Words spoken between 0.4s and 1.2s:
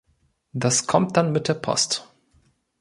Das kommt